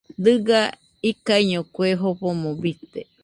Diga 0.23 0.61
ikaiño 1.09 1.61
kue 1.73 1.87
jofomo 2.01 2.49
bite 2.61 3.01